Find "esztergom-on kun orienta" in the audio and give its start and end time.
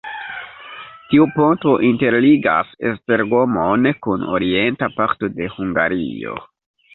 2.93-4.91